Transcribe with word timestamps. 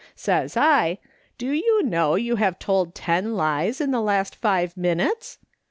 Says 0.15 0.57
I:' 0.57 0.97
Do 1.37 1.51
you 1.51 1.83
know 1.83 2.15
you 2.15 2.37
have 2.37 2.57
told 2.57 2.95
ten 2.95 3.35
lies 3.35 3.79
in 3.79 3.91
the 3.91 4.01
last 4.01 4.33
five 4.35 4.75
minutes 4.75 5.37